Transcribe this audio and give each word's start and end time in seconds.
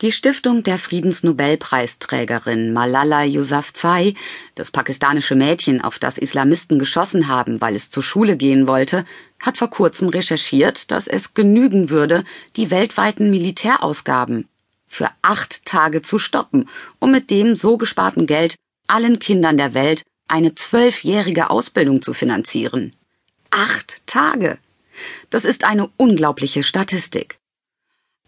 Die 0.00 0.12
Stiftung 0.12 0.62
der 0.62 0.78
Friedensnobelpreisträgerin 0.78 2.72
Malala 2.72 3.22
Yousafzai, 3.24 4.14
das 4.54 4.70
pakistanische 4.70 5.34
Mädchen, 5.34 5.82
auf 5.82 5.98
das 5.98 6.16
Islamisten 6.16 6.78
geschossen 6.78 7.28
haben, 7.28 7.60
weil 7.60 7.76
es 7.76 7.90
zur 7.90 8.02
Schule 8.02 8.38
gehen 8.38 8.66
wollte, 8.66 9.04
hat 9.38 9.58
vor 9.58 9.68
kurzem 9.68 10.08
recherchiert, 10.08 10.90
dass 10.90 11.06
es 11.06 11.34
genügen 11.34 11.90
würde, 11.90 12.24
die 12.56 12.70
weltweiten 12.70 13.30
Militärausgaben 13.30 14.48
für 14.88 15.10
acht 15.20 15.66
Tage 15.66 16.00
zu 16.00 16.18
stoppen, 16.18 16.66
um 16.98 17.10
mit 17.10 17.30
dem 17.30 17.54
so 17.54 17.76
gesparten 17.76 18.26
Geld 18.26 18.54
allen 18.86 19.18
Kindern 19.18 19.58
der 19.58 19.74
Welt 19.74 20.04
eine 20.28 20.54
zwölfjährige 20.54 21.50
Ausbildung 21.50 22.00
zu 22.00 22.14
finanzieren. 22.14 22.96
Acht 23.50 24.02
Tage. 24.06 24.56
Das 25.28 25.44
ist 25.44 25.64
eine 25.64 25.90
unglaubliche 25.98 26.62
Statistik. 26.62 27.39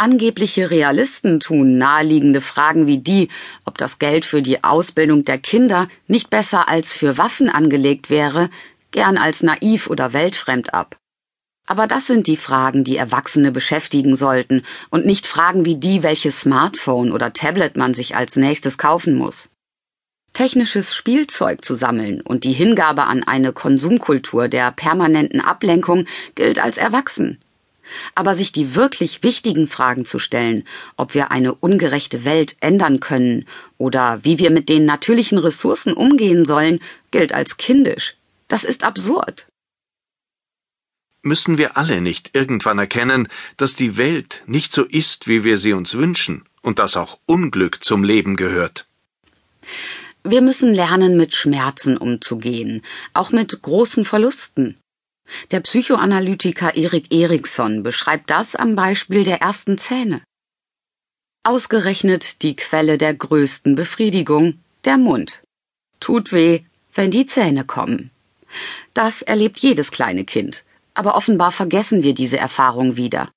Angebliche 0.00 0.70
Realisten 0.70 1.40
tun 1.40 1.76
naheliegende 1.76 2.40
Fragen 2.40 2.86
wie 2.86 2.98
die, 2.98 3.28
ob 3.64 3.78
das 3.78 3.98
Geld 3.98 4.24
für 4.24 4.42
die 4.42 4.62
Ausbildung 4.62 5.24
der 5.24 5.38
Kinder 5.38 5.88
nicht 6.06 6.30
besser 6.30 6.68
als 6.68 6.92
für 6.92 7.18
Waffen 7.18 7.50
angelegt 7.50 8.08
wäre, 8.08 8.48
gern 8.92 9.18
als 9.18 9.42
naiv 9.42 9.90
oder 9.90 10.12
weltfremd 10.12 10.72
ab. 10.72 10.96
Aber 11.66 11.88
das 11.88 12.06
sind 12.06 12.28
die 12.28 12.36
Fragen, 12.36 12.84
die 12.84 12.96
Erwachsene 12.96 13.50
beschäftigen 13.50 14.14
sollten, 14.14 14.62
und 14.88 15.04
nicht 15.04 15.26
Fragen 15.26 15.64
wie 15.64 15.76
die, 15.76 16.04
welches 16.04 16.40
Smartphone 16.40 17.10
oder 17.10 17.32
Tablet 17.32 17.76
man 17.76 17.92
sich 17.92 18.14
als 18.14 18.36
nächstes 18.36 18.78
kaufen 18.78 19.16
muss. 19.16 19.50
Technisches 20.32 20.94
Spielzeug 20.94 21.64
zu 21.64 21.74
sammeln 21.74 22.20
und 22.20 22.44
die 22.44 22.52
Hingabe 22.52 23.04
an 23.04 23.24
eine 23.24 23.52
Konsumkultur 23.52 24.46
der 24.46 24.70
permanenten 24.70 25.40
Ablenkung 25.40 26.06
gilt 26.36 26.62
als 26.62 26.78
erwachsen. 26.78 27.38
Aber 28.14 28.34
sich 28.34 28.52
die 28.52 28.74
wirklich 28.74 29.22
wichtigen 29.22 29.68
Fragen 29.68 30.04
zu 30.04 30.18
stellen, 30.18 30.64
ob 30.96 31.14
wir 31.14 31.30
eine 31.30 31.54
ungerechte 31.54 32.24
Welt 32.24 32.56
ändern 32.60 33.00
können 33.00 33.46
oder 33.76 34.20
wie 34.22 34.38
wir 34.38 34.50
mit 34.50 34.68
den 34.68 34.84
natürlichen 34.84 35.38
Ressourcen 35.38 35.92
umgehen 35.92 36.44
sollen, 36.44 36.80
gilt 37.10 37.32
als 37.32 37.56
kindisch. 37.56 38.16
Das 38.48 38.64
ist 38.64 38.84
absurd. 38.84 39.46
Müssen 41.22 41.58
wir 41.58 41.76
alle 41.76 42.00
nicht 42.00 42.30
irgendwann 42.32 42.78
erkennen, 42.78 43.28
dass 43.56 43.74
die 43.74 43.96
Welt 43.96 44.42
nicht 44.46 44.72
so 44.72 44.84
ist, 44.84 45.26
wie 45.26 45.44
wir 45.44 45.58
sie 45.58 45.72
uns 45.72 45.94
wünschen, 45.94 46.44
und 46.62 46.78
dass 46.78 46.96
auch 46.96 47.18
Unglück 47.26 47.82
zum 47.82 48.04
Leben 48.04 48.36
gehört? 48.36 48.86
Wir 50.24 50.40
müssen 50.40 50.74
lernen, 50.74 51.16
mit 51.16 51.34
Schmerzen 51.34 51.96
umzugehen, 51.96 52.82
auch 53.14 53.30
mit 53.30 53.62
großen 53.62 54.04
Verlusten. 54.04 54.76
Der 55.50 55.60
Psychoanalytiker 55.60 56.76
Erik 56.76 57.12
Eriksson 57.12 57.82
beschreibt 57.82 58.30
das 58.30 58.54
am 58.54 58.76
Beispiel 58.76 59.24
der 59.24 59.40
ersten 59.40 59.78
Zähne. 59.78 60.22
Ausgerechnet 61.44 62.42
die 62.42 62.56
Quelle 62.56 62.98
der 62.98 63.14
größten 63.14 63.76
Befriedigung, 63.76 64.60
der 64.84 64.98
Mund. 64.98 65.42
Tut 66.00 66.32
weh, 66.32 66.64
wenn 66.94 67.10
die 67.10 67.26
Zähne 67.26 67.64
kommen. 67.64 68.10
Das 68.94 69.22
erlebt 69.22 69.58
jedes 69.60 69.90
kleine 69.90 70.24
Kind, 70.24 70.64
aber 70.94 71.16
offenbar 71.16 71.52
vergessen 71.52 72.02
wir 72.02 72.14
diese 72.14 72.38
Erfahrung 72.38 72.96
wieder. 72.96 73.30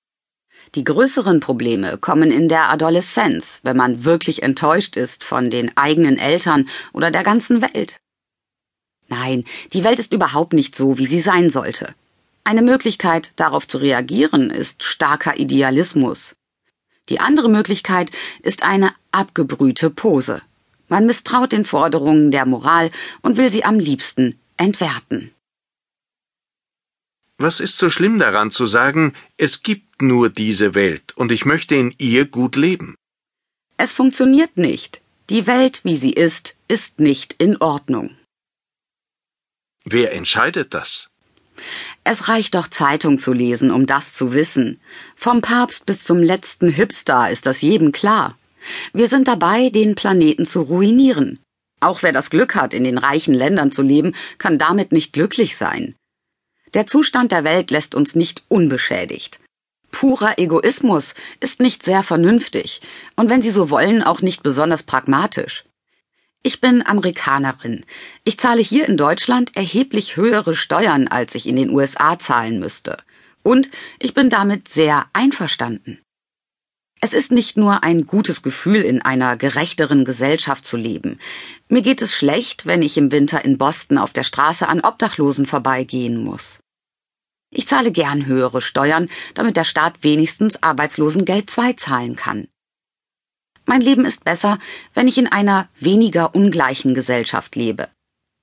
Die 0.76 0.84
größeren 0.84 1.42
Probleme 1.42 1.98
kommen 1.98 2.32
in 2.32 2.48
der 2.48 2.70
Adoleszenz, 2.70 3.60
wenn 3.64 3.76
man 3.76 4.06
wirklich 4.06 4.42
enttäuscht 4.42 4.96
ist 4.96 5.24
von 5.24 5.50
den 5.50 5.76
eigenen 5.76 6.18
Eltern 6.18 6.70
oder 6.94 7.12
der 7.12 7.24
ganzen 7.24 7.62
Welt. 7.62 7.98
Nein, 9.12 9.44
die 9.74 9.84
Welt 9.84 10.00
ist 10.00 10.14
überhaupt 10.14 10.54
nicht 10.54 10.74
so, 10.74 10.98
wie 10.98 11.06
sie 11.06 11.20
sein 11.20 11.50
sollte. 11.50 11.94
Eine 12.46 12.62
Möglichkeit, 12.62 13.34
darauf 13.36 13.68
zu 13.68 13.78
reagieren, 13.78 14.50
ist 14.50 14.84
starker 14.84 15.38
Idealismus. 15.38 16.34
Die 17.10 17.20
andere 17.20 17.50
Möglichkeit 17.50 18.10
ist 18.42 18.64
eine 18.64 18.94
abgebrühte 19.12 19.90
Pose. 19.90 20.42
Man 20.88 21.06
misstraut 21.06 21.52
den 21.52 21.66
Forderungen 21.66 22.32
der 22.32 22.46
Moral 22.46 22.90
und 23.22 23.36
will 23.36 23.52
sie 23.52 23.66
am 23.66 23.80
liebsten 23.80 24.40
entwerten. 24.56 25.32
Was 27.38 27.60
ist 27.60 27.78
so 27.78 27.90
schlimm 27.90 28.18
daran 28.18 28.50
zu 28.50 28.66
sagen, 28.66 29.14
es 29.36 29.62
gibt 29.62 30.02
nur 30.02 30.30
diese 30.30 30.74
Welt 30.74 31.18
und 31.18 31.34
ich 31.34 31.44
möchte 31.44 31.76
in 31.76 31.94
ihr 31.98 32.26
gut 32.26 32.56
leben? 32.56 32.96
Es 33.76 33.92
funktioniert 33.94 34.58
nicht. 34.58 35.02
Die 35.30 35.48
Welt, 35.48 35.82
wie 35.84 35.98
sie 35.98 36.14
ist, 36.14 36.56
ist 36.68 37.00
nicht 37.00 37.34
in 37.40 37.58
Ordnung. 37.58 38.16
Wer 39.84 40.14
entscheidet 40.14 40.74
das? 40.74 41.10
Es 42.04 42.28
reicht 42.28 42.56
doch 42.56 42.68
Zeitung 42.68 43.20
zu 43.20 43.34
lesen, 43.34 43.72
um 43.72 43.86
das 43.86 44.14
zu 44.14 44.34
wissen. 44.34 44.80
Vom 45.16 45.42
Papst 45.42 45.86
bis 45.86 46.04
zum 46.04 46.20
letzten 46.20 46.70
Hipster 46.70 47.30
ist 47.30 47.46
das 47.46 47.62
jedem 47.62 47.92
klar. 47.92 48.38
Wir 48.94 49.08
sind 49.08 49.28
dabei, 49.28 49.70
den 49.70 49.96
Planeten 49.96 50.46
zu 50.46 50.62
ruinieren. 50.62 51.40
Auch 51.80 52.04
wer 52.04 52.12
das 52.12 52.30
Glück 52.30 52.56
hat, 52.56 52.74
in 52.74 52.84
den 52.84 53.00
reichen 53.00 53.34
Ländern 53.34 53.72
zu 53.72 53.82
leben, 53.82 54.14
kann 54.38 54.60
damit 54.60 54.92
nicht 54.92 55.14
glücklich 55.14 55.58
sein. 55.58 55.96
Der 56.76 56.86
Zustand 56.88 57.32
der 57.32 57.44
Welt 57.44 57.72
lässt 57.72 57.96
uns 57.96 58.16
nicht 58.16 58.44
unbeschädigt. 58.48 59.40
Purer 59.92 60.38
Egoismus 60.38 61.16
ist 61.40 61.60
nicht 61.60 61.84
sehr 61.84 62.02
vernünftig 62.04 62.82
und 63.16 63.30
wenn 63.30 63.42
Sie 63.42 63.52
so 63.52 63.70
wollen, 63.70 64.04
auch 64.04 64.22
nicht 64.22 64.42
besonders 64.42 64.84
pragmatisch. 64.84 65.66
Ich 66.44 66.60
bin 66.60 66.84
Amerikanerin. 66.86 67.86
Ich 68.24 68.40
zahle 68.40 68.62
hier 68.62 68.88
in 68.88 68.98
Deutschland 68.98 69.56
erheblich 69.56 70.18
höhere 70.18 70.56
Steuern, 70.56 71.08
als 71.08 71.36
ich 71.36 71.46
in 71.48 71.56
den 71.56 71.70
USA 71.70 72.18
zahlen 72.18 72.60
müsste. 72.60 72.98
Und 73.44 73.70
ich 74.00 74.16
bin 74.16 74.30
damit 74.30 74.68
sehr 74.68 75.06
einverstanden. 75.14 76.00
Es 77.00 77.14
ist 77.14 77.32
nicht 77.32 77.58
nur 77.58 77.84
ein 77.84 78.06
gutes 78.06 78.42
Gefühl, 78.42 78.82
in 78.82 79.02
einer 79.02 79.38
gerechteren 79.38 80.06
Gesellschaft 80.06 80.66
zu 80.66 80.78
leben. 80.78 81.20
Mir 81.68 81.82
geht 81.82 82.02
es 82.02 82.16
schlecht, 82.16 82.66
wenn 82.66 82.82
ich 82.82 82.98
im 82.98 83.12
Winter 83.12 83.44
in 83.44 83.58
Boston 83.58 83.98
auf 83.98 84.14
der 84.14 84.24
Straße 84.24 84.68
an 84.68 84.82
Obdachlosen 84.82 85.46
vorbeigehen 85.46 86.24
muss. 86.24 86.60
Ich 87.52 87.68
zahle 87.68 87.92
gern 87.92 88.26
höhere 88.26 88.62
Steuern, 88.62 89.10
damit 89.34 89.58
der 89.58 89.64
Staat 89.64 90.04
wenigstens 90.04 90.62
Arbeitslosengeld 90.64 91.56
II 91.56 91.76
zahlen 91.76 92.16
kann. 92.16 92.48
Mein 93.66 93.82
Leben 93.82 94.06
ist 94.06 94.24
besser, 94.24 94.60
wenn 94.94 95.08
ich 95.08 95.18
in 95.18 95.28
einer 95.28 95.70
weniger 95.80 96.36
ungleichen 96.36 96.94
Gesellschaft 96.94 97.56
lebe. 97.56 97.90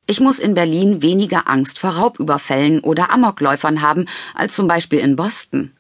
Ich 0.06 0.21
muss 0.21 0.39
in 0.39 0.55
Berlin 0.55 1.03
weniger 1.03 1.49
Angst 1.49 1.79
vor 1.79 1.91
Raubüberfällen 1.91 2.81
oder 2.81 3.11
Amokläufern 3.11 3.83
haben 3.83 4.07
als 4.34 4.55
zum 4.55 4.67
Beispiel 4.67 5.01
in 5.01 5.17
Boston. 5.17 5.77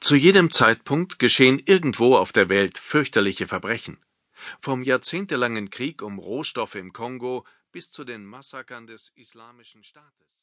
Zu 0.00 0.14
jedem 0.16 0.50
Zeitpunkt 0.50 1.18
geschehen 1.18 1.60
irgendwo 1.64 2.16
auf 2.16 2.32
der 2.32 2.48
Welt 2.48 2.78
fürchterliche 2.78 3.46
Verbrechen. 3.46 3.98
Vom 4.60 4.82
jahrzehntelangen 4.82 5.70
Krieg 5.70 6.02
um 6.02 6.18
Rohstoffe 6.18 6.74
im 6.76 6.92
Kongo 6.92 7.44
bis 7.72 7.90
zu 7.90 8.04
den 8.04 8.24
Massakern 8.24 8.86
des 8.86 9.12
Islamischen 9.14 9.82
Staates. 9.82 10.35